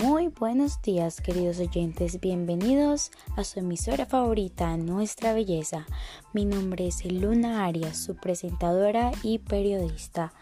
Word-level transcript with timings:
Muy 0.00 0.28
buenos 0.28 0.80
días 0.80 1.20
queridos 1.20 1.58
oyentes, 1.58 2.20
bienvenidos 2.20 3.10
a 3.36 3.42
su 3.42 3.58
emisora 3.58 4.06
favorita, 4.06 4.76
Nuestra 4.76 5.32
Belleza. 5.32 5.86
Mi 6.32 6.44
nombre 6.44 6.86
es 6.86 7.04
Luna 7.04 7.64
Arias, 7.64 7.98
su 7.98 8.14
presentadora 8.14 9.10
y 9.24 9.38
periodista. 9.38 10.32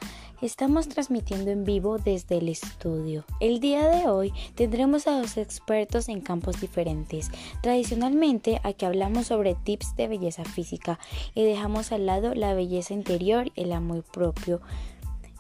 Estamos 0.43 0.89
transmitiendo 0.89 1.51
en 1.51 1.65
vivo 1.65 1.97
desde 1.97 2.37
el 2.37 2.51
estudio. 2.51 3.25
El 3.41 3.61
día 3.61 3.89
de 3.89 4.07
hoy 4.07 4.35
tendremos 4.55 5.07
a 5.07 5.19
dos 5.19 5.39
expertos 5.39 6.11
en 6.11 6.21
campos 6.21 6.61
diferentes. 6.61 7.31
Tradicionalmente 7.63 8.61
aquí 8.63 8.85
hablamos 8.85 9.29
sobre 9.29 9.55
tips 9.55 9.97
de 9.97 10.09
belleza 10.09 10.45
física 10.45 10.99
y 11.35 11.45
dejamos 11.45 11.93
al 11.93 12.05
lado 12.05 12.35
la 12.35 12.53
belleza 12.53 12.93
interior 12.93 13.51
y 13.55 13.63
el 13.63 13.73
amor 13.73 14.05
propio 14.05 14.61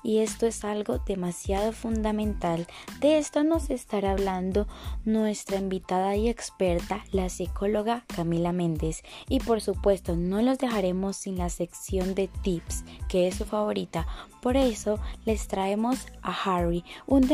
y 0.06 0.18
esto 0.18 0.46
es 0.46 0.62
algo 0.62 0.98
demasiado 0.98 1.72
fundamental. 1.72 2.68
De 3.00 3.18
esto 3.18 3.42
nos 3.42 3.70
estará 3.70 4.12
hablando 4.12 4.68
nuestra 5.04 5.58
invitada 5.58 6.14
y 6.14 6.28
experta, 6.28 7.04
la 7.10 7.28
psicóloga 7.28 8.04
Camila 8.14 8.52
Méndez. 8.52 9.02
Y 9.28 9.40
por 9.40 9.60
supuesto, 9.60 10.14
no 10.14 10.40
los 10.42 10.58
dejaremos 10.58 11.16
sin 11.16 11.38
la 11.38 11.48
sección 11.48 12.14
de 12.14 12.28
tips, 12.28 12.84
que 13.08 13.26
es 13.26 13.34
su 13.34 13.44
favorita. 13.44 14.06
Por 14.40 14.56
eso 14.56 15.00
les 15.24 15.48
traemos 15.48 16.06
a 16.22 16.30
Harry, 16.30 16.84
un, 17.08 17.28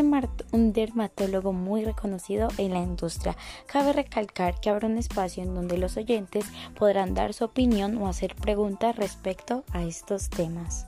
un 0.52 0.72
dermatólogo 0.72 1.52
muy 1.52 1.84
reconocido 1.84 2.48
en 2.56 2.72
la 2.72 2.80
industria. 2.80 3.36
Cabe 3.66 3.92
recalcar 3.92 4.58
que 4.60 4.70
habrá 4.70 4.88
un 4.88 4.96
espacio 4.96 5.42
en 5.42 5.54
donde 5.54 5.76
los 5.76 5.98
oyentes 5.98 6.46
podrán 6.78 7.12
dar 7.12 7.34
su 7.34 7.44
opinión 7.44 7.98
o 7.98 8.08
hacer 8.08 8.34
preguntas 8.34 8.96
respecto 8.96 9.62
a 9.72 9.82
estos 9.82 10.30
temas. 10.30 10.86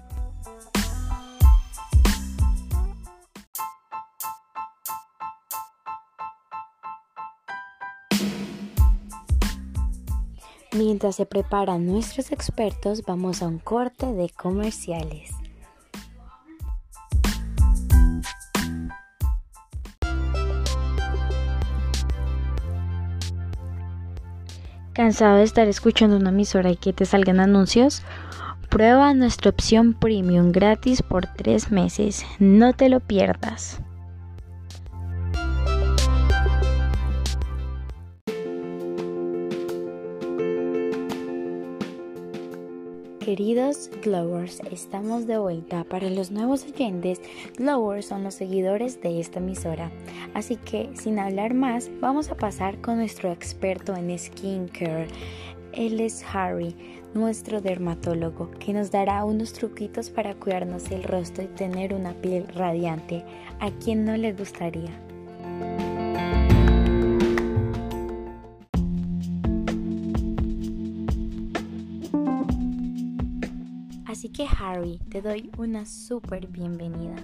Mientras 10.75 11.15
se 11.15 11.25
preparan 11.25 11.87
nuestros 11.87 12.33
expertos, 12.33 13.05
vamos 13.07 13.43
a 13.43 13.47
un 13.47 13.61
corte 13.61 14.13
de 14.13 14.29
comerciales. 14.31 15.31
¿Cansado 24.93 25.37
de 25.37 25.45
estar 25.45 25.69
escuchando 25.69 26.17
una 26.17 26.31
emisora 26.31 26.71
y 26.71 26.77
que 26.77 26.93
te 26.93 27.05
salgan 27.05 27.39
anuncios? 27.39 28.03
Prueba 28.69 29.15
nuestra 29.15 29.51
opción 29.51 29.95
premium 29.95 30.51
gratis 30.51 31.03
por 31.03 31.27
tres 31.27 31.71
meses. 31.71 32.25
No 32.41 32.73
te 32.73 32.89
lo 32.89 32.99
pierdas. 32.99 33.81
Queridos 43.37 43.91
Glowers, 44.05 44.61
estamos 44.71 45.27
de 45.27 45.39
vuelta. 45.39 45.83
Para 45.83 46.09
los 46.09 46.31
nuevos 46.31 46.65
oyentes, 46.65 47.21
Glowers 47.59 48.07
son 48.07 48.23
los 48.23 48.35
seguidores 48.35 49.01
de 49.01 49.19
esta 49.19 49.41
emisora. 49.41 49.91
Así 50.35 50.55
que, 50.55 50.89
sin 50.95 51.19
hablar 51.19 51.53
más, 51.53 51.91
vamos 52.01 52.31
a 52.31 52.37
pasar 52.37 52.81
con 52.81 52.99
nuestro 52.99 53.33
experto 53.33 53.97
en 53.97 54.17
skincare. 54.17 55.09
Él 55.73 55.99
es 55.99 56.25
Harry, 56.33 56.77
nuestro 57.13 57.61
dermatólogo, 57.61 58.53
que 58.61 58.73
nos 58.73 58.93
dará 58.93 59.25
unos 59.25 59.53
truquitos 59.53 60.11
para 60.11 60.37
cuidarnos 60.37 60.93
el 60.93 61.03
rostro 61.03 61.43
y 61.43 61.49
tener 61.49 61.93
una 61.93 62.13
piel 62.13 62.47
radiante. 62.47 63.25
¿A 63.59 63.73
quien 63.73 64.05
no 64.05 64.17
le 64.17 64.33
gustaría? 64.33 65.04
Así 74.25 74.33
que 74.33 74.47
Harry, 74.59 74.99
te 75.11 75.21
doy 75.21 75.51
una 75.59 75.85
súper 75.85 76.47
bienvenida. 76.47 77.15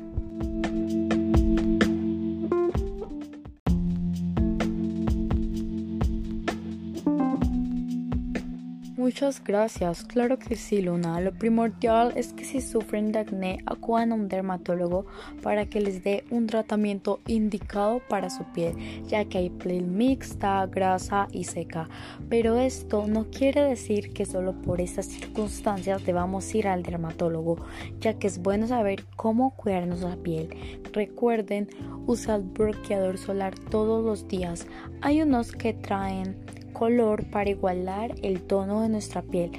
Muchas 9.11 9.43
gracias. 9.43 10.05
Claro 10.05 10.39
que 10.39 10.55
sí, 10.55 10.83
Luna. 10.83 11.21
Lo 11.21 11.33
primordial 11.33 12.13
es 12.15 12.33
que 12.33 12.45
si 12.45 12.61
sufren 12.61 13.11
de 13.11 13.19
acné 13.19 13.59
acudan 13.67 14.13
a 14.13 14.15
un 14.15 14.29
dermatólogo 14.29 15.05
para 15.43 15.67
que 15.67 15.81
les 15.81 16.05
dé 16.05 16.23
un 16.31 16.47
tratamiento 16.47 17.19
indicado 17.27 18.01
para 18.09 18.31
su 18.31 18.45
piel, 18.53 18.77
ya 19.09 19.25
que 19.25 19.39
hay 19.39 19.51
piel 19.51 19.83
mixta, 19.83 20.65
grasa 20.67 21.27
y 21.33 21.43
seca. 21.43 21.89
Pero 22.29 22.57
esto 22.57 23.09
no 23.09 23.29
quiere 23.31 23.63
decir 23.63 24.13
que 24.13 24.27
solo 24.27 24.53
por 24.53 24.81
estas 24.81 25.07
circunstancias 25.07 26.07
debamos 26.07 26.55
ir 26.55 26.69
al 26.69 26.85
dermatólogo, 26.85 27.57
ya 27.99 28.15
que 28.15 28.29
es 28.29 28.41
bueno 28.41 28.69
saber 28.69 29.07
cómo 29.17 29.57
cuidarnos 29.57 30.03
la 30.03 30.15
piel. 30.15 30.51
Recuerden 30.93 31.69
usar 32.07 32.43
bloqueador 32.43 33.19
solar 33.19 33.59
todos 33.59 34.05
los 34.05 34.29
días. 34.29 34.69
Hay 35.01 35.21
unos 35.21 35.51
que 35.51 35.75
traen 35.75 36.37
color 36.81 37.27
para 37.27 37.51
igualar 37.51 38.15
el 38.23 38.41
tono 38.41 38.81
de 38.81 38.89
nuestra 38.89 39.21
piel. 39.21 39.51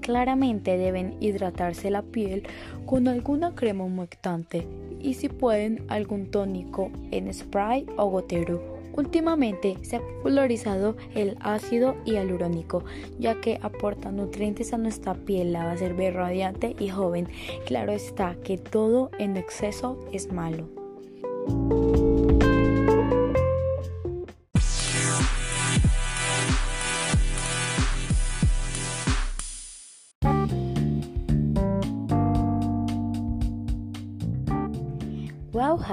Claramente 0.00 0.78
deben 0.78 1.14
hidratarse 1.20 1.90
la 1.90 2.00
piel 2.00 2.44
con 2.86 3.06
alguna 3.06 3.54
crema 3.54 3.84
humectante 3.84 4.66
y 4.98 5.12
si 5.12 5.28
pueden 5.28 5.84
algún 5.88 6.30
tónico 6.30 6.90
en 7.10 7.32
spray 7.34 7.84
o 7.98 8.06
gotero. 8.06 8.78
Últimamente 8.94 9.76
se 9.82 9.96
ha 9.96 10.00
popularizado 10.00 10.96
el 11.14 11.36
ácido 11.40 11.96
hialurónico, 12.06 12.82
ya 13.18 13.38
que 13.42 13.60
aporta 13.60 14.10
nutrientes 14.10 14.72
a 14.72 14.78
nuestra 14.78 15.12
piel, 15.12 15.52
la 15.52 15.64
va 15.64 15.72
a 15.72 15.74
hacer 15.74 15.92
ver 15.92 16.14
radiante 16.14 16.74
y 16.78 16.88
joven. 16.88 17.28
Claro 17.66 17.92
está 17.92 18.36
que 18.42 18.56
todo 18.56 19.10
en 19.18 19.36
exceso 19.36 19.98
es 20.12 20.32
malo. 20.32 20.66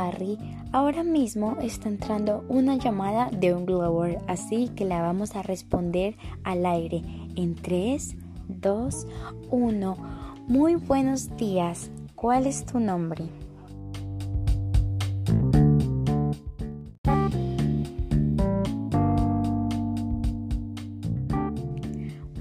Harry, 0.05 0.37
ahora 0.71 1.03
mismo 1.03 1.57
está 1.61 1.89
entrando 1.89 2.45
una 2.47 2.75
llamada 2.75 3.29
de 3.31 3.55
un 3.55 3.65
glower, 3.65 4.19
así 4.27 4.69
que 4.75 4.85
la 4.85 5.01
vamos 5.01 5.35
a 5.35 5.41
responder 5.41 6.15
al 6.43 6.65
aire 6.65 7.01
en 7.35 7.55
3, 7.55 8.15
2, 8.47 9.07
1. 9.49 9.97
Muy 10.47 10.75
buenos 10.75 11.35
días. 11.37 11.89
¿Cuál 12.13 12.45
es 12.45 12.65
tu 12.65 12.79
nombre? 12.79 13.25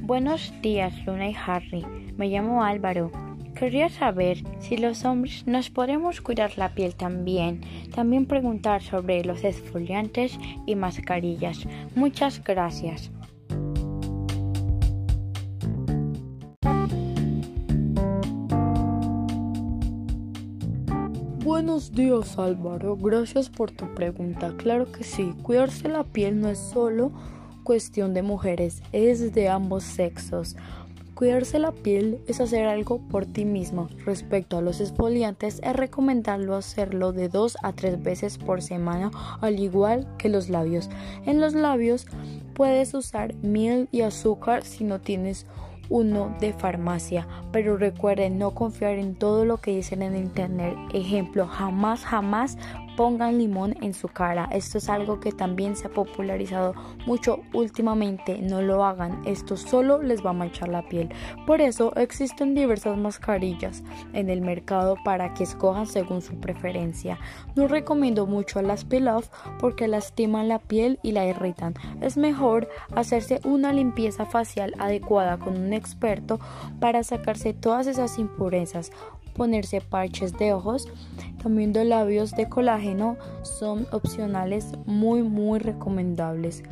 Buenos 0.03 0.53
días, 0.61 0.93
Luna 1.07 1.31
y 1.31 1.35
Harry. 1.47 1.85
Me 2.17 2.29
llamo 2.29 2.63
Álvaro. 2.63 3.11
Quería 3.55 3.89
saber 3.89 4.43
si 4.65 4.79
los 4.79 5.05
hombres 5.05 5.47
nos 5.47 5.69
podemos 5.69 6.23
cuidar 6.23 6.57
la 6.57 6.75
piel 6.75 6.95
también. 6.95 7.61
También 7.95 8.27
preguntar 8.27 8.83
sobre 8.83 9.23
los 9.25 9.45
exfoliantes 9.45 10.39
y 10.67 10.75
mascarillas. 10.75 11.67
Muchas 11.95 12.43
gracias. 12.43 13.11
Buenos 21.45 21.93
días 21.93 22.39
Álvaro, 22.39 22.97
gracias 22.97 23.51
por 23.51 23.71
tu 23.71 23.93
pregunta. 23.95 24.55
Claro 24.57 24.91
que 24.91 25.05
sí, 25.05 25.34
cuidarse 25.43 25.89
la 25.89 26.05
piel 26.05 26.41
no 26.41 26.49
es 26.49 26.59
solo 26.59 27.13
cuestión 27.65 28.15
de 28.15 28.22
mujeres, 28.22 28.83
es 28.93 29.34
de 29.34 29.49
ambos 29.49 29.84
sexos. 29.84 30.57
Cuidarse 31.15 31.61
la 31.61 31.71
piel 31.71 32.19
es 32.27 32.41
hacer 32.41 32.66
algo 32.66 32.99
por 32.99 33.25
ti 33.25 33.45
mismo. 33.45 33.89
Respecto 34.05 34.59
a 34.59 34.63
los 34.63 34.81
exfoliantes, 34.81 35.61
es 35.63 35.77
recomendable 35.77 36.53
hacerlo 36.55 37.13
de 37.13 37.28
dos 37.28 37.57
a 37.63 37.72
tres 37.72 38.03
veces 38.03 38.37
por 38.37 38.63
semana, 38.63 39.13
al 39.41 39.61
igual 39.61 40.09
que 40.19 40.28
los 40.28 40.49
labios. 40.49 40.91
En 41.25 41.41
los 41.41 41.55
labios 41.55 42.07
puedes 42.55 42.95
usar 42.95 43.34
miel 43.37 43.89
y 43.93 44.01
azúcar 44.01 44.65
si 44.65 44.83
no 44.83 45.01
tienes 45.01 45.47
uno 45.89 46.34
de 46.41 46.53
farmacia, 46.53 47.28
pero 47.53 47.77
recuerden 47.77 48.39
no 48.39 48.53
confiar 48.53 48.99
en 48.99 49.15
todo 49.15 49.45
lo 49.45 49.59
que 49.59 49.77
dicen 49.77 50.03
en 50.03 50.17
internet. 50.17 50.75
Ejemplo, 50.93 51.47
jamás, 51.47 52.05
jamás 52.05 52.59
pongan 52.97 53.39
limón 53.39 53.75
en 53.83 53.95
su 53.95 54.09
cara. 54.09 54.49
Esto 54.53 54.79
es 54.79 54.89
algo 54.89 55.21
que 55.21 55.33
también 55.33 55.77
se 55.77 55.87
ha 55.87 55.91
popularizado 55.91 56.75
mucho 57.07 57.41
últimamente. 57.53 58.39
No 58.39 58.63
lo 58.63 58.85
hagan, 58.85 59.23
esto 59.27 59.57
solo 59.57 60.03
les 60.03 60.25
va 60.25 60.31
a 60.31 60.35
manchar 60.35 60.69
la 60.69 60.89
piel. 60.89 61.09
Por 61.47 61.61
eso 61.61 61.95
existen 61.97 62.55
diversas 62.55 62.97
mascarillas 62.97 63.83
en 64.13 64.31
el 64.31 64.41
mercado 64.41 64.97
para 65.05 65.35
que 65.35 65.45
escojan 65.45 65.87
según 65.87 66.23
su 66.23 66.35
preferencia. 66.41 67.19
No 67.57 67.69
recomiendo 67.69 68.27
mucho 68.27 68.63
las 68.63 68.85
peel-off 68.85 69.29
porque 69.59 69.89
lastiman 69.89 70.49
la 70.49 70.59
piel 70.59 70.99
y 71.03 71.13
la 71.13 71.27
irritan. 71.27 71.75
Es 72.01 72.17
mejor 72.17 72.69
hacerse 72.95 73.41
una 73.45 73.73
limpieza 73.73 74.27
facial 74.27 74.75
adecuada 74.79 75.39
con 75.39 75.57
un 75.57 75.73
experto 75.73 76.39
para 76.81 77.03
sacarse 77.03 77.53
todas 77.55 77.87
esas 77.87 78.19
impurezas 78.19 78.91
ponerse 79.34 79.81
parches 79.81 80.33
de 80.33 80.53
ojos, 80.53 80.89
también 81.42 81.72
de 81.72 81.84
labios 81.84 82.31
de 82.33 82.48
colágeno 82.48 83.16
son 83.42 83.86
opcionales 83.92 84.72
muy 84.86 85.22
muy 85.22 85.59
recomendables. 85.59 86.63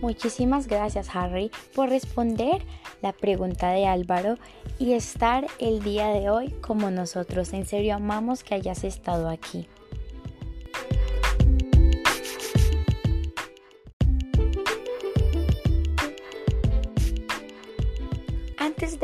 Muchísimas 0.00 0.66
gracias 0.66 1.14
Harry 1.14 1.52
por 1.74 1.88
responder 1.88 2.62
la 3.00 3.12
pregunta 3.12 3.70
de 3.70 3.86
Álvaro 3.86 4.36
y 4.78 4.94
estar 4.94 5.46
el 5.58 5.82
día 5.82 6.08
de 6.08 6.30
hoy 6.30 6.50
como 6.60 6.90
nosotros. 6.90 7.52
En 7.52 7.66
serio 7.66 7.94
amamos 7.94 8.42
que 8.42 8.54
hayas 8.54 8.82
estado 8.82 9.28
aquí. 9.28 9.68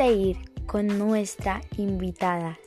De 0.07 0.13
ir 0.13 0.37
con 0.65 0.87
nuestra 0.97 1.61
invitada, 1.77 2.57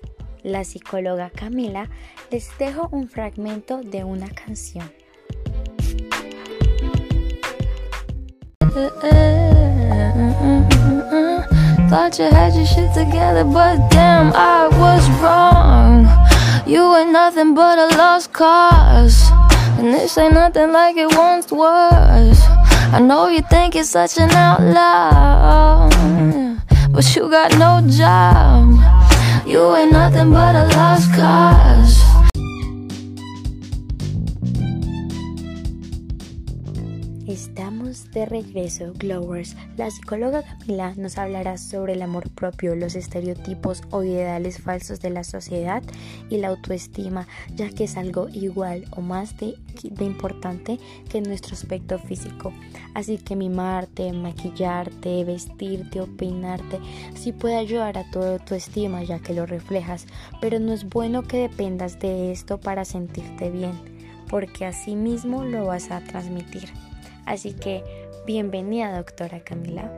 la 0.42 0.62
psicóloga 0.62 1.30
Camila, 1.30 1.88
les 2.30 2.50
dejo 2.58 2.88
un 2.92 3.08
fragmento 3.08 3.80
de 3.82 4.04
una 4.04 4.28
canción. 4.28 4.90
Thought 11.88 12.18
you 12.18 12.26
had 12.30 12.54
your 12.54 12.66
shit 12.66 12.92
together, 12.92 13.44
but 13.44 13.90
damn, 13.90 14.32
I 14.34 14.68
was 14.78 15.08
wrong. 15.20 16.06
You 16.66 16.94
ain't 16.96 17.10
nothing 17.10 17.54
but 17.54 17.78
a 17.78 17.96
lost 17.96 18.32
cause. 18.32 19.30
And 19.78 19.94
this 19.94 20.16
ain't 20.18 20.34
nothing 20.34 20.72
like 20.72 20.96
it 20.96 21.16
once 21.16 21.50
was. 21.50 22.38
I 22.92 23.00
know 23.00 23.28
you 23.28 23.40
think 23.48 23.74
you're 23.74 23.84
such 23.84 24.18
an 24.18 24.30
outlaw. 24.30 25.88
But 27.00 27.16
you 27.16 27.30
got 27.30 27.50
no 27.56 27.80
job. 27.88 28.76
You 29.46 29.74
ain't 29.74 29.90
nothing 29.90 30.32
but 30.32 30.54
a 30.54 30.66
lost 30.76 31.10
cause. 31.14 32.09
De 38.20 38.26
regreso, 38.26 38.92
Glowers. 38.98 39.56
La 39.78 39.90
psicóloga 39.90 40.42
Camila 40.42 40.92
nos 40.96 41.16
hablará 41.16 41.56
sobre 41.56 41.94
el 41.94 42.02
amor 42.02 42.28
propio, 42.28 42.76
los 42.76 42.94
estereotipos 42.94 43.82
o 43.90 44.02
ideales 44.02 44.60
falsos 44.60 45.00
de 45.00 45.08
la 45.08 45.24
sociedad 45.24 45.82
y 46.28 46.36
la 46.36 46.48
autoestima, 46.48 47.26
ya 47.54 47.70
que 47.70 47.84
es 47.84 47.96
algo 47.96 48.28
igual 48.28 48.84
o 48.90 49.00
más 49.00 49.38
de, 49.38 49.54
de 49.82 50.04
importante 50.04 50.78
que 51.08 51.22
nuestro 51.22 51.54
aspecto 51.54 51.98
físico. 51.98 52.52
Así 52.94 53.16
que 53.16 53.36
mimarte, 53.36 54.12
maquillarte, 54.12 55.24
vestirte 55.24 56.02
o 56.02 56.06
peinarte 56.06 56.78
sí 57.14 57.32
puede 57.32 57.56
ayudar 57.56 57.96
a 57.96 58.10
tu 58.10 58.22
autoestima, 58.22 59.02
ya 59.02 59.18
que 59.20 59.32
lo 59.32 59.46
reflejas, 59.46 60.06
pero 60.42 60.58
no 60.58 60.74
es 60.74 60.86
bueno 60.86 61.22
que 61.22 61.38
dependas 61.38 61.98
de 61.98 62.32
esto 62.32 62.58
para 62.58 62.84
sentirte 62.84 63.50
bien, 63.50 63.72
porque 64.28 64.66
así 64.66 64.94
mismo 64.94 65.42
lo 65.44 65.64
vas 65.64 65.90
a 65.90 66.00
transmitir. 66.00 66.68
Así 67.30 67.52
que 67.52 67.84
bienvenida 68.26 68.96
doctora 68.96 69.42
Camila. 69.42 69.90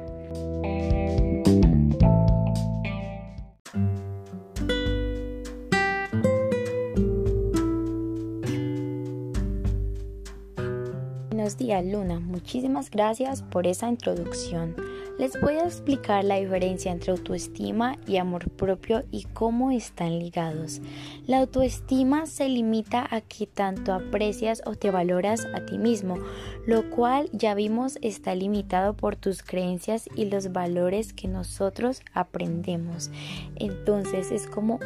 Buenos 11.30 11.56
días 11.56 11.84
Luna, 11.84 12.20
muchísimas 12.20 12.90
gracias 12.90 13.42
por 13.42 13.66
esa 13.66 13.88
introducción. 13.88 14.76
Les 15.18 15.38
voy 15.40 15.54
a 15.54 15.64
explicar 15.64 16.24
la 16.24 16.36
diferencia 16.36 16.90
entre 16.90 17.12
autoestima 17.12 17.96
y 18.06 18.16
amor 18.16 18.50
propio 18.50 19.04
y 19.10 19.24
cómo 19.24 19.70
están 19.70 20.18
ligados. 20.18 20.80
La 21.26 21.40
autoestima 21.40 22.26
se 22.26 22.48
limita 22.48 23.06
a 23.08 23.20
que 23.20 23.46
tanto 23.46 23.92
aprecias 23.92 24.62
o 24.64 24.74
te 24.74 24.90
valoras 24.90 25.46
a 25.54 25.66
ti 25.66 25.78
mismo, 25.78 26.18
lo 26.66 26.88
cual 26.90 27.28
ya 27.32 27.54
vimos 27.54 27.98
está 28.00 28.34
limitado 28.34 28.94
por 28.94 29.16
tus 29.16 29.42
creencias 29.42 30.08
y 30.16 30.24
los 30.24 30.52
valores 30.52 31.12
que 31.12 31.28
nosotros 31.28 32.00
aprendemos. 32.14 33.10
Entonces 33.56 34.32
es 34.32 34.46
como 34.46 34.80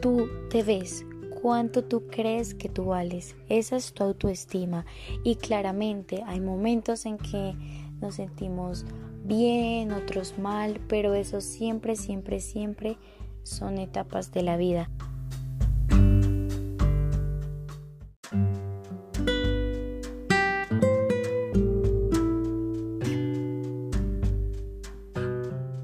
tú 0.00 0.28
te 0.50 0.62
ves, 0.62 1.04
cuánto 1.42 1.84
tú 1.84 2.08
crees 2.08 2.54
que 2.54 2.68
tú 2.68 2.86
vales. 2.86 3.36
Esa 3.48 3.76
es 3.76 3.92
tu 3.92 4.02
autoestima. 4.02 4.86
Y 5.22 5.36
claramente 5.36 6.24
hay 6.26 6.40
momentos 6.40 7.06
en 7.06 7.18
que 7.18 7.54
nos 8.00 8.16
sentimos 8.16 8.84
bien, 9.26 9.92
otros 9.92 10.38
mal, 10.38 10.80
pero 10.88 11.14
eso 11.14 11.40
siempre, 11.40 11.96
siempre, 11.96 12.40
siempre 12.40 12.96
son 13.42 13.78
etapas 13.78 14.32
de 14.32 14.42
la 14.42 14.56
vida. 14.56 14.90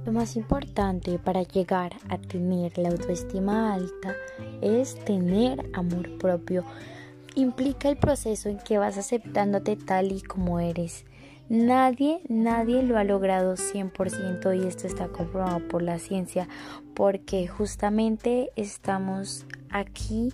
Lo 0.05 0.13
más 0.13 0.37
importante 0.37 1.19
para 1.19 1.43
llegar 1.43 1.93
a 2.09 2.19
tener 2.19 2.77
la 2.79 2.91
autoestima 2.91 3.75
alta 3.75 4.15
es 4.61 4.95
tener 5.05 5.71
amor 5.73 6.19
propio. 6.19 6.65
Implica 7.35 7.89
el 7.89 7.97
proceso 7.97 8.49
en 8.49 8.59
que 8.59 8.79
vas 8.79 8.99
aceptándote 8.99 9.77
tal 9.77 10.13
y 10.13 10.21
como 10.21 10.61
eres 10.61 11.07
Nadie, 11.53 12.23
nadie 12.31 12.83
lo 12.83 12.97
ha 12.97 13.05
logrado 13.05 13.57
100% 13.57 14.59
y 14.59 14.67
esto 14.67 14.87
está 14.87 15.09
comprobado 15.09 15.69
por 15.69 15.83
la 15.83 15.99
ciencia 15.99 16.49
porque 16.95 17.47
justamente 17.47 18.49
estamos 18.57 19.45
aquí 19.69 20.33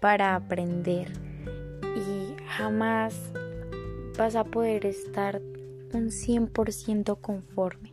para 0.00 0.34
aprender 0.34 1.12
y 1.94 2.42
jamás 2.46 3.20
vas 4.16 4.34
a 4.34 4.44
poder 4.44 4.86
estar 4.86 5.42
un 5.92 6.06
100% 6.06 7.20
conforme. 7.20 7.92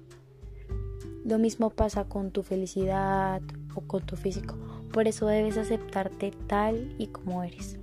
Lo 1.25 1.39
mismo 1.39 1.69
pasa 1.69 2.05
con 2.05 2.31
tu 2.31 2.43
felicidad 2.43 3.41
o 3.75 3.81
con 3.81 4.05
tu 4.05 4.15
físico. 4.15 4.55
Por 4.93 5.09
eso 5.09 5.27
debes 5.27 5.57
aceptarte 5.57 6.31
tal 6.47 6.95
y 6.97 7.07
como 7.07 7.43
eres. 7.43 7.77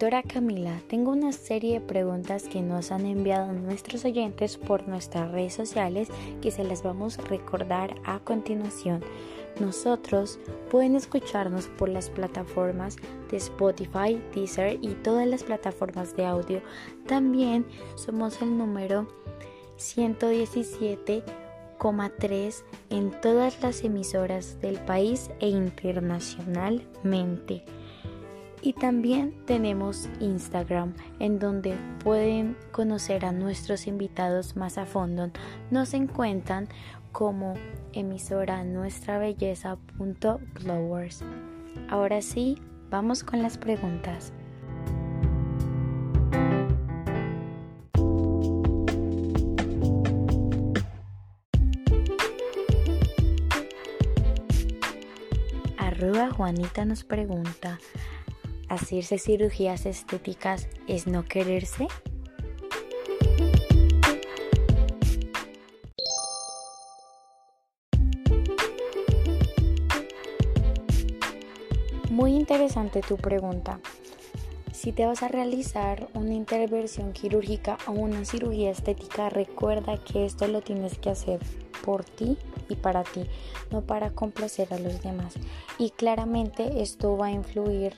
Doctora 0.00 0.22
Camila, 0.22 0.80
tengo 0.88 1.12
una 1.12 1.30
serie 1.30 1.74
de 1.74 1.82
preguntas 1.82 2.44
que 2.44 2.62
nos 2.62 2.90
han 2.90 3.04
enviado 3.04 3.52
nuestros 3.52 4.06
oyentes 4.06 4.56
por 4.56 4.88
nuestras 4.88 5.30
redes 5.30 5.52
sociales 5.52 6.08
que 6.40 6.50
se 6.50 6.64
las 6.64 6.82
vamos 6.82 7.18
a 7.18 7.22
recordar 7.24 7.94
a 8.06 8.18
continuación. 8.20 9.04
Nosotros 9.60 10.38
pueden 10.70 10.96
escucharnos 10.96 11.66
por 11.66 11.90
las 11.90 12.08
plataformas 12.08 12.96
de 13.30 13.36
Spotify, 13.36 14.18
Deezer 14.34 14.78
y 14.80 14.94
todas 14.94 15.26
las 15.26 15.42
plataformas 15.42 16.16
de 16.16 16.24
audio. 16.24 16.62
También 17.06 17.66
somos 17.94 18.40
el 18.40 18.56
número 18.56 19.06
117,3 19.76 22.64
en 22.88 23.10
todas 23.20 23.62
las 23.62 23.84
emisoras 23.84 24.58
del 24.62 24.78
país 24.78 25.30
e 25.40 25.48
internacionalmente. 25.48 27.66
Y 28.62 28.74
también 28.74 29.34
tenemos 29.46 30.10
Instagram, 30.20 30.92
en 31.18 31.38
donde 31.38 31.78
pueden 32.04 32.58
conocer 32.72 33.24
a 33.24 33.32
nuestros 33.32 33.86
invitados 33.86 34.54
más 34.56 34.76
a 34.76 34.84
fondo. 34.84 35.30
Nos 35.70 35.94
encuentran 35.94 36.68
como 37.12 37.54
emisora 37.92 38.64
nuestrabelleza.glowers. 38.64 41.24
Ahora 41.88 42.20
sí, 42.22 42.56
vamos 42.90 43.22
con 43.24 43.42
las 43.42 43.58
preguntas. 43.58 44.32
Arroba 55.78 56.30
Juanita 56.30 56.86
nos 56.86 57.04
pregunta, 57.04 57.78
¿hacerse 58.70 59.18
cirugías 59.18 59.84
estéticas 59.84 60.68
es 60.86 61.06
no 61.06 61.24
quererse? 61.24 61.88
Muy 72.08 72.34
interesante 72.34 73.00
tu 73.00 73.16
pregunta. 73.16 73.80
Si 74.72 74.92
te 74.92 75.04
vas 75.04 75.22
a 75.22 75.28
realizar 75.28 76.08
una 76.14 76.32
intervención 76.32 77.12
quirúrgica 77.12 77.76
o 77.86 77.92
una 77.92 78.24
cirugía 78.24 78.70
estética, 78.70 79.28
recuerda 79.30 79.98
que 79.98 80.24
esto 80.24 80.46
lo 80.46 80.62
tienes 80.62 80.96
que 80.98 81.10
hacer 81.10 81.40
por 81.84 82.04
ti 82.04 82.38
y 82.68 82.76
para 82.76 83.02
ti, 83.02 83.26
no 83.70 83.82
para 83.82 84.10
complacer 84.10 84.72
a 84.72 84.78
los 84.78 85.02
demás. 85.02 85.34
Y 85.78 85.90
claramente 85.90 86.82
esto 86.82 87.16
va 87.16 87.26
a 87.26 87.32
influir, 87.32 87.94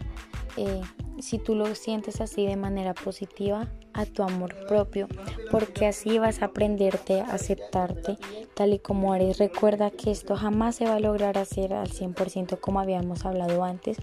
eh, 0.56 0.80
si 1.20 1.38
tú 1.38 1.54
lo 1.54 1.74
sientes 1.74 2.20
así 2.20 2.46
de 2.46 2.56
manera 2.56 2.94
positiva, 2.94 3.68
a 3.94 4.06
tu 4.06 4.22
amor 4.22 4.54
propio, 4.66 5.06
porque 5.50 5.86
así 5.86 6.18
vas 6.18 6.40
a 6.40 6.46
aprenderte 6.46 7.20
a 7.20 7.26
aceptarte 7.26 8.16
tal 8.54 8.72
y 8.72 8.78
como 8.78 9.14
eres. 9.14 9.38
Recuerda 9.38 9.90
que 9.90 10.10
esto 10.10 10.34
jamás 10.34 10.76
se 10.76 10.86
va 10.86 10.94
a 10.94 11.00
lograr 11.00 11.36
hacer 11.36 11.74
al 11.74 11.90
100% 11.90 12.58
como 12.58 12.80
habíamos 12.80 13.26
hablado 13.26 13.62
antes 13.64 13.98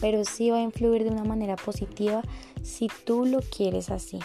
pero 0.00 0.24
sí 0.24 0.50
va 0.50 0.58
a 0.58 0.62
influir 0.62 1.04
de 1.04 1.10
una 1.10 1.24
manera 1.24 1.56
positiva 1.56 2.22
si 2.62 2.88
tú 3.04 3.24
lo 3.24 3.40
quieres 3.40 3.90
así. 3.90 4.18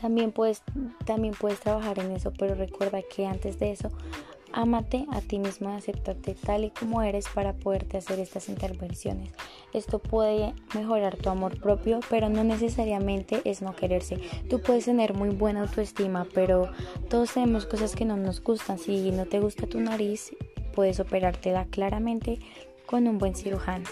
También 0.00 0.32
puedes, 0.32 0.62
también 1.04 1.34
puedes 1.34 1.60
trabajar 1.60 1.98
en 1.98 2.12
eso, 2.12 2.32
pero 2.38 2.54
recuerda 2.54 3.00
que 3.02 3.26
antes 3.26 3.58
de 3.58 3.72
eso, 3.72 3.90
ámate 4.52 5.06
a 5.10 5.20
ti 5.20 5.38
mismo 5.38 5.70
y 5.70 5.74
aceptate 5.74 6.34
tal 6.34 6.64
y 6.64 6.70
como 6.70 7.02
eres 7.02 7.26
para 7.28 7.54
poderte 7.54 7.96
hacer 7.96 8.18
estas 8.18 8.48
intervenciones. 8.48 9.30
Esto 9.74 9.98
puede 9.98 10.54
mejorar 10.72 11.16
tu 11.16 11.30
amor 11.30 11.60
propio, 11.60 11.98
pero 12.08 12.28
no 12.28 12.44
necesariamente 12.44 13.42
es 13.44 13.60
no 13.60 13.74
quererse. 13.74 14.18
Tú 14.48 14.60
puedes 14.60 14.84
tener 14.84 15.14
muy 15.14 15.30
buena 15.30 15.62
autoestima, 15.62 16.28
pero 16.32 16.70
todos 17.10 17.34
tenemos 17.34 17.66
cosas 17.66 17.96
que 17.96 18.04
no 18.04 18.16
nos 18.16 18.40
gustan. 18.40 18.78
Si 18.78 19.10
no 19.10 19.26
te 19.26 19.40
gusta 19.40 19.66
tu 19.66 19.80
nariz, 19.80 20.30
puedes 20.76 21.00
operártela 21.00 21.64
claramente 21.64 22.38
con 22.86 23.08
un 23.08 23.18
buen 23.18 23.34
cirujano. 23.34 23.84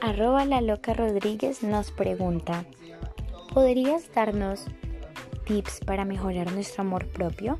Arroba 0.00 0.44
la 0.44 0.60
loca 0.60 0.94
Rodríguez 0.94 1.64
nos 1.64 1.90
pregunta, 1.90 2.64
¿podrías 3.52 4.10
darnos 4.14 4.64
tips 5.44 5.80
para 5.84 6.04
mejorar 6.04 6.52
nuestro 6.52 6.82
amor 6.82 7.06
propio? 7.08 7.58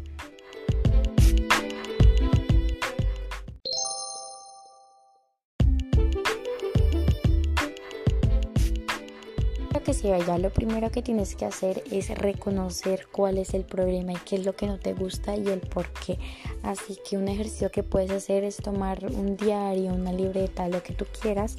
que 9.82 9.94
si 9.94 10.08
ya 10.08 10.38
lo 10.38 10.50
primero 10.50 10.90
que 10.90 11.02
tienes 11.02 11.34
que 11.34 11.44
hacer 11.44 11.82
es 11.90 12.08
reconocer 12.10 13.08
cuál 13.10 13.38
es 13.38 13.52
el 13.52 13.64
problema 13.64 14.12
y 14.12 14.16
qué 14.16 14.36
es 14.36 14.46
lo 14.46 14.54
que 14.54 14.66
no 14.66 14.78
te 14.78 14.94
gusta 14.94 15.36
y 15.36 15.48
el 15.48 15.60
por 15.60 15.88
qué. 15.92 16.18
Así 16.62 16.98
que 17.08 17.16
un 17.16 17.26
ejercicio 17.26 17.70
que 17.70 17.82
puedes 17.82 18.10
hacer 18.12 18.44
es 18.44 18.56
tomar 18.56 19.04
un 19.04 19.36
diario, 19.36 19.92
una 19.92 20.12
libreta, 20.12 20.68
lo 20.68 20.82
que 20.82 20.92
tú 20.92 21.04
quieras 21.20 21.56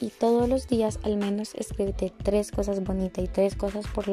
y 0.00 0.10
todos 0.10 0.48
los 0.48 0.68
días 0.68 0.98
al 1.02 1.16
menos 1.16 1.54
escríbete 1.54 2.12
tres 2.22 2.50
cosas 2.50 2.82
bonitas 2.82 3.24
y 3.24 3.28
tres 3.28 3.54
cosas 3.54 3.86
por, 3.88 4.06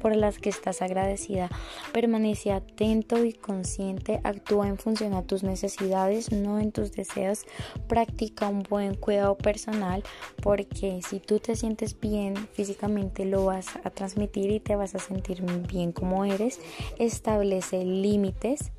por 0.00 0.16
las 0.16 0.38
que 0.38 0.48
estás 0.48 0.82
agradecida. 0.82 1.50
Permanece 1.92 2.52
atento 2.52 3.24
y 3.24 3.32
consciente, 3.32 4.20
actúa 4.24 4.68
en 4.68 4.78
función 4.78 5.14
a 5.14 5.22
tus 5.22 5.42
necesidades, 5.42 6.32
no 6.32 6.58
en 6.58 6.72
tus 6.72 6.92
deseos. 6.92 7.44
Practica 7.88 8.48
un 8.48 8.62
buen 8.62 8.94
cuidado 8.94 9.36
personal 9.36 10.02
porque 10.42 11.00
si 11.08 11.20
tú 11.20 11.38
te 11.38 11.56
sientes 11.56 11.98
bien 11.98 12.48
físicamente 12.52 13.24
lo 13.24 13.46
vas 13.46 13.76
a 13.84 13.90
transmitir 13.90 14.50
y 14.50 14.60
te 14.60 14.76
vas 14.76 14.94
a 14.94 14.98
sentir 14.98 15.42
bien 15.42 15.92
como 15.92 16.24
eres. 16.24 16.60
Establece 16.98 17.84
límites 17.84 18.72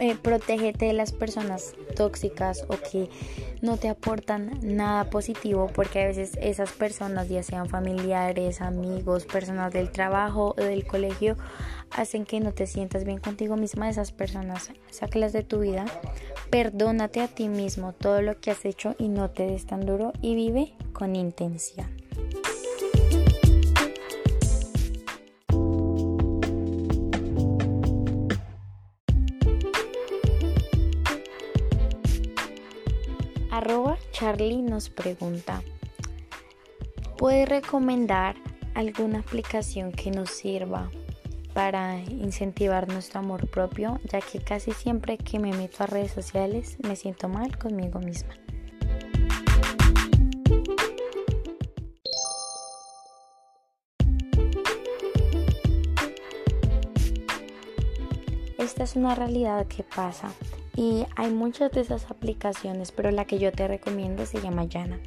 eh, 0.00 0.16
protégete 0.16 0.86
de 0.86 0.92
las 0.92 1.12
personas 1.12 1.74
tóxicas 1.96 2.64
o 2.68 2.76
que 2.76 3.10
no 3.62 3.76
te 3.76 3.88
aportan 3.88 4.58
nada 4.62 5.10
positivo 5.10 5.68
porque 5.74 6.02
a 6.02 6.06
veces 6.06 6.38
esas 6.40 6.72
personas 6.72 7.28
ya 7.28 7.42
sean 7.42 7.68
familiares, 7.68 8.60
amigos, 8.60 9.26
personas 9.26 9.72
del 9.72 9.90
trabajo 9.90 10.54
o 10.56 10.62
del 10.62 10.86
colegio 10.86 11.36
hacen 11.90 12.24
que 12.24 12.40
no 12.40 12.52
te 12.52 12.66
sientas 12.66 13.04
bien 13.04 13.18
contigo 13.18 13.56
misma 13.56 13.88
esas 13.88 14.12
personas 14.12 14.70
sácalas 14.90 15.32
de 15.32 15.42
tu 15.42 15.60
vida 15.60 15.86
perdónate 16.50 17.20
a 17.20 17.28
ti 17.28 17.48
mismo 17.48 17.92
todo 17.92 18.22
lo 18.22 18.38
que 18.40 18.50
has 18.50 18.64
hecho 18.64 18.94
y 18.98 19.08
no 19.08 19.30
te 19.30 19.46
des 19.46 19.66
tan 19.66 19.84
duro 19.84 20.12
y 20.20 20.34
vive 20.34 20.74
con 20.92 21.16
intención 21.16 21.97
Arroba 33.58 33.98
Charlie 34.12 34.62
nos 34.62 34.88
pregunta, 34.88 35.64
¿puede 37.16 37.44
recomendar 37.44 38.36
alguna 38.74 39.18
aplicación 39.18 39.90
que 39.90 40.12
nos 40.12 40.30
sirva 40.30 40.92
para 41.54 41.98
incentivar 41.98 42.86
nuestro 42.86 43.18
amor 43.18 43.50
propio? 43.50 43.98
Ya 44.04 44.20
que 44.20 44.38
casi 44.38 44.70
siempre 44.70 45.18
que 45.18 45.40
me 45.40 45.52
meto 45.52 45.82
a 45.82 45.86
redes 45.86 46.12
sociales 46.12 46.76
me 46.86 46.94
siento 46.94 47.28
mal 47.28 47.58
conmigo 47.58 47.98
misma. 47.98 48.32
Esta 58.56 58.84
es 58.84 58.94
una 58.94 59.16
realidad 59.16 59.66
que 59.66 59.82
pasa 59.82 60.30
y 60.78 61.06
hay 61.16 61.32
muchas 61.32 61.72
de 61.72 61.80
esas 61.80 62.08
aplicaciones, 62.08 62.92
pero 62.92 63.10
la 63.10 63.24
que 63.24 63.40
yo 63.40 63.50
te 63.50 63.66
recomiendo 63.66 64.24
se 64.26 64.40
llama 64.40 64.62
Yana. 64.62 65.00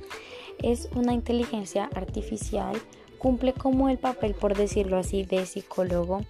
Es 0.62 0.90
una 0.96 1.14
inteligencia 1.14 1.90
artificial, 1.96 2.76
cumple 3.18 3.54
como 3.54 3.88
el 3.88 3.98
papel, 3.98 4.34
por 4.34 4.58
decirlo 4.58 4.98
así, 4.98 5.24
de 5.24 5.46
psicólogo 5.46 6.24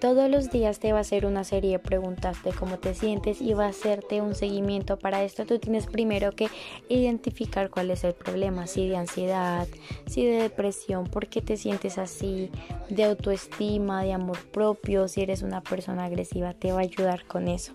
todos 0.00 0.30
los 0.30 0.50
días 0.50 0.78
te 0.78 0.92
va 0.92 0.98
a 0.98 1.00
hacer 1.02 1.26
una 1.26 1.44
serie 1.44 1.72
de 1.72 1.78
preguntas 1.78 2.42
de 2.42 2.52
cómo 2.52 2.78
te 2.78 2.94
sientes 2.94 3.40
y 3.40 3.54
va 3.54 3.66
a 3.66 3.70
hacerte 3.70 4.20
un 4.20 4.34
seguimiento. 4.34 4.98
Para 4.98 5.22
esto 5.22 5.44
tú 5.46 5.58
tienes 5.58 5.86
primero 5.86 6.32
que 6.32 6.48
identificar 6.88 7.70
cuál 7.70 7.90
es 7.90 8.04
el 8.04 8.14
problema, 8.14 8.66
si 8.66 8.88
de 8.88 8.96
ansiedad, 8.96 9.66
si 10.06 10.24
de 10.24 10.42
depresión, 10.42 11.04
por 11.04 11.26
qué 11.26 11.42
te 11.42 11.56
sientes 11.56 11.98
así, 11.98 12.50
de 12.88 13.04
autoestima, 13.04 14.02
de 14.04 14.12
amor 14.12 14.38
propio, 14.50 15.08
si 15.08 15.22
eres 15.22 15.42
una 15.42 15.60
persona 15.62 16.04
agresiva, 16.04 16.54
te 16.54 16.72
va 16.72 16.78
a 16.78 16.82
ayudar 16.82 17.24
con 17.26 17.48
eso. 17.48 17.72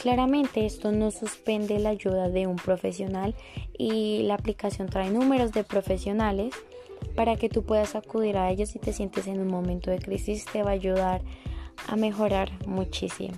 Claramente 0.00 0.66
esto 0.66 0.92
no 0.92 1.10
suspende 1.10 1.78
la 1.78 1.90
ayuda 1.90 2.28
de 2.28 2.46
un 2.46 2.56
profesional 2.56 3.34
y 3.78 4.22
la 4.24 4.34
aplicación 4.34 4.88
trae 4.88 5.10
números 5.10 5.52
de 5.52 5.64
profesionales 5.64 6.54
para 7.16 7.36
que 7.36 7.48
tú 7.48 7.64
puedas 7.64 7.96
acudir 7.96 8.36
a 8.36 8.50
ellos 8.50 8.68
si 8.68 8.78
te 8.78 8.92
sientes 8.92 9.26
en 9.26 9.40
un 9.40 9.48
momento 9.48 9.90
de 9.90 9.98
crisis, 9.98 10.44
te 10.44 10.62
va 10.62 10.70
a 10.70 10.74
ayudar 10.74 11.22
a 11.88 11.96
mejorar 11.96 12.50
muchísimo. 12.66 13.34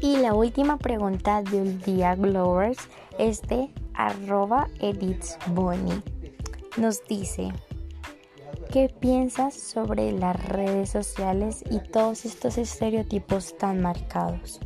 Y 0.00 0.18
la 0.18 0.34
última 0.34 0.76
pregunta 0.76 1.42
del 1.42 1.80
día 1.80 2.14
Glowers 2.14 2.78
es 3.18 3.40
de 3.42 3.70
arroba 3.94 4.68
editsboni. 4.80 6.02
Nos 6.76 7.02
dice, 7.06 7.52
¿qué 8.74 8.88
piensas 8.88 9.54
sobre 9.54 10.10
las 10.10 10.34
redes 10.48 10.90
sociales 10.90 11.62
y 11.70 11.78
todos 11.78 12.24
estos 12.24 12.58
estereotipos 12.58 13.56
tan 13.56 13.80
marcados? 13.80 14.58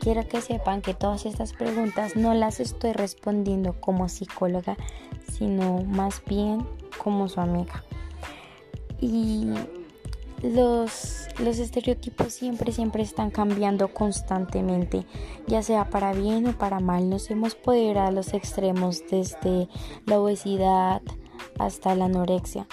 quiero 0.00 0.26
que 0.26 0.40
sepan 0.40 0.80
que 0.80 0.94
todas 0.94 1.26
estas 1.26 1.52
preguntas 1.52 2.16
no 2.16 2.32
las 2.32 2.60
estoy 2.60 2.94
respondiendo 2.94 3.78
como 3.78 4.08
psicóloga, 4.08 4.78
sino 5.30 5.84
más 5.84 6.22
bien 6.24 6.66
como 6.96 7.28
su 7.28 7.40
amiga. 7.42 7.84
Y 9.02 9.52
los, 10.42 11.28
los 11.38 11.58
estereotipos 11.58 12.32
siempre, 12.32 12.72
siempre 12.72 13.02
están 13.02 13.30
cambiando 13.30 13.92
constantemente, 13.92 15.04
ya 15.46 15.62
sea 15.62 15.90
para 15.90 16.12
bien 16.12 16.46
o 16.46 16.52
para 16.52 16.80
mal. 16.80 17.08
Nos 17.10 17.30
hemos 17.30 17.54
podido 17.54 17.90
ir 17.90 17.98
a 17.98 18.10
los 18.10 18.34
extremos 18.34 19.02
desde 19.10 19.68
la 20.06 20.20
obesidad 20.20 21.02
hasta 21.58 21.94
la 21.94 22.06
anorexia. 22.06 22.66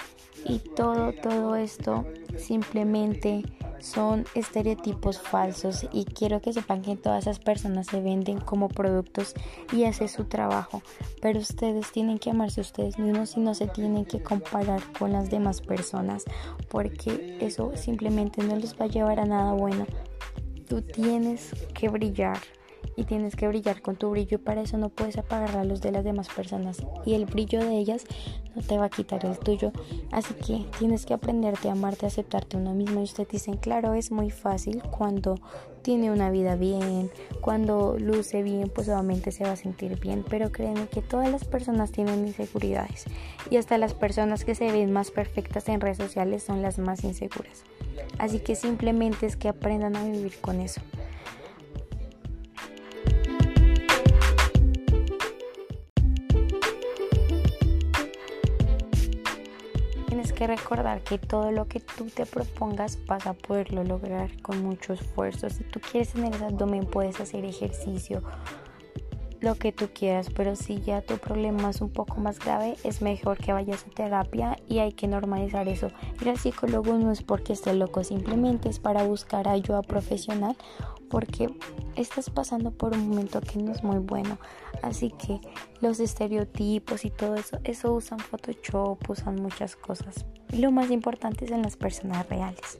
Y 0.44 0.60
todo, 0.60 1.12
todo 1.12 1.56
esto 1.56 2.06
simplemente 2.36 3.42
son 3.80 4.24
estereotipos 4.34 5.18
falsos 5.20 5.86
y 5.92 6.04
quiero 6.04 6.40
que 6.40 6.52
sepan 6.52 6.82
que 6.82 6.96
todas 6.96 7.24
esas 7.24 7.38
personas 7.38 7.86
se 7.86 8.00
venden 8.00 8.40
como 8.40 8.68
productos 8.68 9.34
y 9.72 9.84
hace 9.84 10.08
su 10.08 10.24
trabajo, 10.24 10.82
pero 11.20 11.38
ustedes 11.38 11.90
tienen 11.92 12.18
que 12.18 12.30
amarse 12.30 12.60
ustedes 12.60 12.98
mismos 12.98 13.36
y 13.36 13.40
no 13.40 13.54
se 13.54 13.66
tienen 13.66 14.04
que 14.04 14.22
comparar 14.22 14.82
con 14.98 15.12
las 15.12 15.30
demás 15.30 15.60
personas 15.60 16.24
porque 16.68 17.38
eso 17.40 17.72
simplemente 17.76 18.42
no 18.42 18.56
les 18.56 18.78
va 18.78 18.86
a 18.86 18.88
llevar 18.88 19.20
a 19.20 19.26
nada 19.26 19.52
bueno. 19.52 19.86
Tú 20.68 20.82
tienes 20.82 21.52
que 21.72 21.88
brillar 21.88 22.38
y 22.98 23.04
tienes 23.04 23.36
que 23.36 23.46
brillar 23.46 23.80
con 23.80 23.94
tu 23.94 24.10
brillo 24.10 24.36
y 24.36 24.38
para 24.38 24.60
eso 24.60 24.76
no 24.76 24.88
puedes 24.88 25.18
apagar 25.18 25.54
la 25.54 25.64
luz 25.64 25.80
de 25.80 25.92
las 25.92 26.02
demás 26.02 26.28
personas 26.28 26.78
y 27.06 27.14
el 27.14 27.26
brillo 27.26 27.60
de 27.60 27.78
ellas 27.78 28.04
no 28.56 28.62
te 28.62 28.76
va 28.76 28.86
a 28.86 28.90
quitar 28.90 29.24
el 29.24 29.38
tuyo. 29.38 29.70
Así 30.10 30.34
que 30.34 30.66
tienes 30.78 31.06
que 31.06 31.14
aprenderte 31.14 31.68
a 31.68 31.72
amarte 31.72 32.06
a 32.06 32.08
aceptarte 32.08 32.56
uno 32.56 32.74
mismo. 32.74 33.00
Y 33.00 33.04
ustedes 33.04 33.28
dicen 33.28 33.56
claro 33.56 33.94
es 33.94 34.10
muy 34.10 34.30
fácil 34.30 34.82
cuando 34.82 35.36
tiene 35.82 36.10
una 36.10 36.30
vida 36.30 36.56
bien 36.56 37.10
cuando 37.40 37.96
luce 37.98 38.42
bien 38.42 38.68
pues 38.68 38.88
obviamente 38.88 39.30
se 39.30 39.44
va 39.44 39.52
a 39.52 39.56
sentir 39.56 39.98
bien. 40.00 40.24
Pero 40.28 40.50
créanme 40.50 40.88
que 40.88 41.00
todas 41.00 41.30
las 41.30 41.44
personas 41.44 41.92
tienen 41.92 42.26
inseguridades 42.26 43.04
y 43.48 43.58
hasta 43.58 43.78
las 43.78 43.94
personas 43.94 44.44
que 44.44 44.56
se 44.56 44.72
ven 44.72 44.92
más 44.92 45.12
perfectas 45.12 45.68
en 45.68 45.80
redes 45.80 45.98
sociales 45.98 46.42
son 46.42 46.62
las 46.62 46.80
más 46.80 47.04
inseguras. 47.04 47.62
Así 48.18 48.40
que 48.40 48.56
simplemente 48.56 49.26
es 49.26 49.36
que 49.36 49.48
aprendan 49.48 49.94
a 49.94 50.04
vivir 50.04 50.32
con 50.40 50.60
eso 50.60 50.80
que 60.38 60.46
recordar 60.46 61.02
que 61.02 61.18
todo 61.18 61.50
lo 61.50 61.66
que 61.66 61.80
tú 61.80 62.04
te 62.14 62.24
propongas 62.24 62.96
vas 63.06 63.26
a 63.26 63.34
poderlo 63.34 63.82
lograr 63.82 64.40
con 64.40 64.62
mucho 64.62 64.92
esfuerzo. 64.92 65.50
Si 65.50 65.64
tú 65.64 65.80
quieres 65.80 66.12
tener 66.12 66.32
ese 66.32 66.44
abdomen, 66.44 66.86
puedes 66.86 67.18
hacer 67.18 67.44
ejercicio, 67.44 68.22
lo 69.40 69.56
que 69.56 69.72
tú 69.72 69.88
quieras, 69.92 70.28
pero 70.30 70.54
si 70.54 70.80
ya 70.80 71.02
tu 71.02 71.18
problema 71.18 71.70
es 71.70 71.80
un 71.80 71.90
poco 71.90 72.20
más 72.20 72.38
grave, 72.38 72.76
es 72.84 73.02
mejor 73.02 73.38
que 73.38 73.52
vayas 73.52 73.84
a 73.84 73.90
terapia 73.90 74.56
y 74.68 74.78
hay 74.78 74.92
que 74.92 75.08
normalizar 75.08 75.66
eso. 75.66 75.88
Ir 76.20 76.28
al 76.28 76.38
psicólogo 76.38 76.94
no 76.94 77.10
es 77.10 77.22
porque 77.22 77.52
esté 77.52 77.74
loco, 77.74 78.04
simplemente 78.04 78.68
es 78.68 78.78
para 78.78 79.02
buscar 79.02 79.48
ayuda 79.48 79.82
profesional 79.82 80.56
porque 81.08 81.48
estás 81.96 82.30
pasando 82.30 82.70
por 82.70 82.94
un 82.94 83.08
momento 83.08 83.40
que 83.40 83.58
no 83.58 83.72
es 83.72 83.82
muy 83.82 83.98
bueno. 83.98 84.38
Así 84.82 85.10
que 85.10 85.40
los 85.80 86.00
estereotipos 86.00 87.04
y 87.04 87.10
todo 87.10 87.34
eso, 87.34 87.58
eso 87.64 87.92
usan 87.92 88.18
Photoshop, 88.18 89.08
usan 89.08 89.36
muchas 89.36 89.76
cosas. 89.76 90.26
Lo 90.52 90.70
más 90.70 90.90
importante 90.90 91.44
es 91.44 91.50
en 91.50 91.62
las 91.62 91.76
personas 91.76 92.28
reales. 92.28 92.78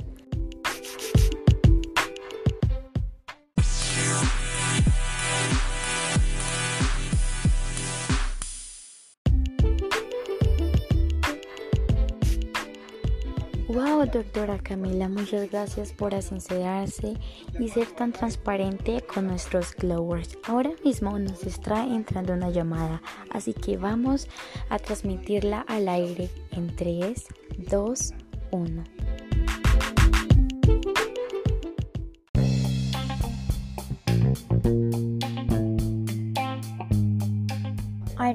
Doctora 14.12 14.58
Camila, 14.58 15.08
muchas 15.08 15.50
gracias 15.50 15.92
por 15.92 16.20
sincerarse 16.22 17.14
y 17.58 17.68
ser 17.68 17.86
tan 17.88 18.12
transparente 18.12 19.02
con 19.02 19.26
nuestros 19.26 19.74
glowers. 19.74 20.38
Ahora 20.44 20.70
mismo 20.84 21.18
nos 21.18 21.44
está 21.44 21.84
entrando 21.84 22.32
una 22.32 22.50
llamada, 22.50 23.02
así 23.30 23.52
que 23.52 23.76
vamos 23.76 24.28
a 24.68 24.78
transmitirla 24.78 25.64
al 25.68 25.88
aire 25.88 26.30
en 26.52 26.74
3, 26.74 27.24
2, 27.70 28.14
1. 28.50 28.84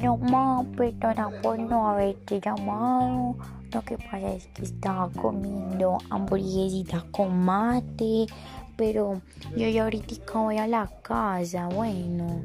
No, 0.02 0.66
perdona 0.76 1.30
por 1.44 1.60
no 1.60 1.88
haberte 1.88 2.42
llamado. 2.42 3.38
Lo 3.72 3.82
que 3.84 3.96
pasa 3.98 4.34
es 4.34 4.48
que 4.48 4.64
estaba 4.64 5.08
comiendo 5.12 6.00
hamburguesita 6.10 7.06
con 7.12 7.46
mate, 7.46 8.26
pero 8.76 9.22
yo 9.56 9.68
ya 9.68 9.84
ahorita 9.84 10.16
voy 10.34 10.58
a 10.58 10.66
la 10.66 10.90
casa, 11.04 11.68
bueno. 11.68 12.42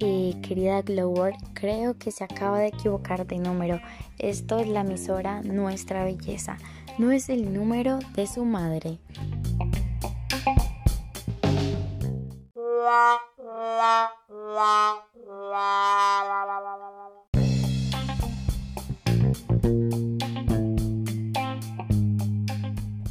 Eh, 0.00 0.34
querida 0.42 0.82
Glower, 0.82 1.34
creo 1.54 1.96
que 1.96 2.10
se 2.10 2.24
acaba 2.24 2.58
de 2.58 2.66
equivocar 2.66 3.24
de 3.24 3.38
número. 3.38 3.80
Esto 4.18 4.58
es 4.58 4.66
la 4.66 4.80
emisora 4.80 5.42
Nuestra 5.42 6.04
Belleza, 6.04 6.56
no 6.98 7.10
es 7.10 7.28
el 7.28 7.52
número 7.52 7.98
de 8.14 8.26
su 8.26 8.44
madre. 8.44 8.98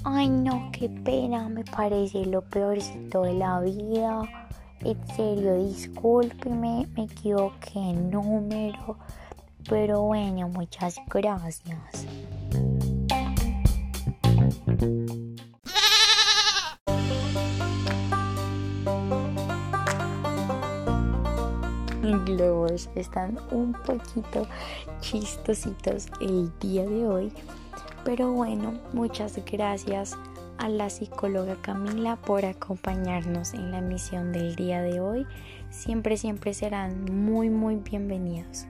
Ay 0.04 0.30
no, 0.30 0.70
qué 0.72 0.90
pena, 0.90 1.50
me 1.50 1.64
parece 1.64 2.26
lo 2.26 2.42
peorcito 2.42 3.24
de 3.24 3.34
la 3.34 3.60
vida. 3.62 4.22
En 4.82 5.08
serio, 5.16 5.56
discúlpeme, 5.64 6.88
me 6.96 7.04
equivoqué 7.04 7.80
en 7.80 8.10
número. 8.10 8.98
Pero 9.70 10.02
bueno, 10.02 10.50
muchas 10.50 10.96
gracias. 11.08 12.06
Glowers 22.72 22.90
están 22.96 23.38
un 23.52 23.74
poquito 23.74 24.48
chistositos 25.02 26.08
el 26.22 26.52
día 26.60 26.86
de 26.86 27.08
hoy. 27.08 27.32
Pero 28.04 28.32
bueno, 28.32 28.80
muchas 28.94 29.40
gracias 29.46 30.18
a 30.58 30.70
la 30.70 30.90
psicóloga 30.90 31.56
Camila 31.62 32.16
por 32.16 32.46
acompañarnos 32.46 33.54
en 33.54 33.72
la 33.72 33.82
misión 33.82 34.32
del 34.32 34.56
día 34.56 34.82
de 34.82 35.00
hoy. 35.00 35.28
Siempre, 35.70 36.18
siempre 36.18 36.54
serán 36.54 37.06
muy, 37.06 37.50
muy 37.50 37.76
bienvenidos. 37.76 38.66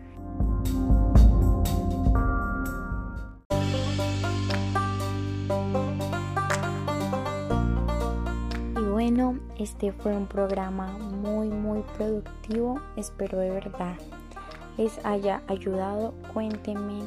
Bueno, 9.12 9.39
este 9.60 9.91
fue 9.91 10.15
un 10.15 10.26
programa 10.26 10.97
muy 10.97 11.50
muy 11.50 11.82
productivo. 11.97 12.80
Espero 12.95 13.39
de 13.39 13.50
verdad 13.50 13.97
les 14.78 15.04
haya 15.04 15.41
ayudado. 15.47 16.13
Cuéntenme 16.34 17.04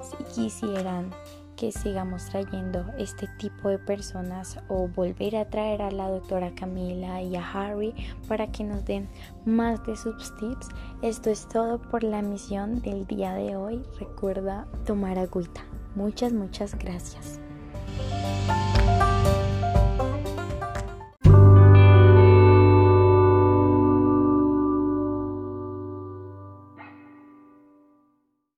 si 0.00 0.24
quisieran 0.34 1.10
que 1.54 1.72
sigamos 1.72 2.24
trayendo 2.30 2.86
este 2.96 3.28
tipo 3.38 3.68
de 3.68 3.78
personas 3.78 4.58
o 4.68 4.88
volver 4.88 5.36
a 5.36 5.50
traer 5.50 5.82
a 5.82 5.90
la 5.90 6.08
doctora 6.08 6.54
Camila 6.54 7.20
y 7.20 7.36
a 7.36 7.52
Harry 7.52 7.94
para 8.28 8.50
que 8.50 8.64
nos 8.64 8.86
den 8.86 9.06
más 9.44 9.84
de 9.84 9.94
sus 9.94 10.34
tips. 10.38 10.68
Esto 11.02 11.28
es 11.28 11.46
todo 11.48 11.82
por 11.82 12.02
la 12.02 12.22
misión 12.22 12.80
del 12.80 13.06
día 13.06 13.34
de 13.34 13.56
hoy. 13.56 13.82
Recuerda 14.00 14.66
tomar 14.86 15.18
agüita. 15.18 15.60
Muchas, 15.94 16.32
muchas 16.32 16.74
gracias. 16.78 17.40